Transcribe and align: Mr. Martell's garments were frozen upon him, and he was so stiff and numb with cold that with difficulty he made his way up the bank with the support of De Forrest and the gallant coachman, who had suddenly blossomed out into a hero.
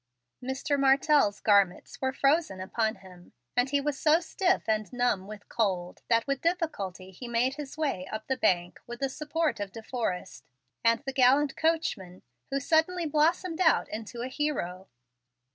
Mr. 0.41 0.79
Martell's 0.79 1.39
garments 1.39 2.01
were 2.01 2.11
frozen 2.11 2.59
upon 2.59 2.95
him, 2.95 3.33
and 3.55 3.69
he 3.69 3.79
was 3.79 3.99
so 3.99 4.19
stiff 4.19 4.63
and 4.67 4.91
numb 4.91 5.27
with 5.27 5.47
cold 5.47 6.01
that 6.07 6.25
with 6.25 6.41
difficulty 6.41 7.11
he 7.11 7.27
made 7.27 7.53
his 7.53 7.77
way 7.77 8.07
up 8.07 8.25
the 8.25 8.35
bank 8.35 8.79
with 8.87 8.99
the 8.99 9.09
support 9.09 9.59
of 9.59 9.71
De 9.71 9.83
Forrest 9.83 10.47
and 10.83 11.03
the 11.05 11.13
gallant 11.13 11.55
coachman, 11.55 12.23
who 12.49 12.55
had 12.55 12.63
suddenly 12.63 13.05
blossomed 13.05 13.61
out 13.61 13.87
into 13.89 14.23
a 14.23 14.27
hero. 14.27 14.87